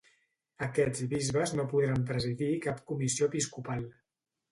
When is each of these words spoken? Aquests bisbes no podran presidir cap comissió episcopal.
Aquests 0.67 1.03
bisbes 1.11 1.53
no 1.59 1.65
podran 1.73 2.05
presidir 2.07 2.47
cap 2.67 2.81
comissió 2.93 3.29
episcopal. 3.33 3.85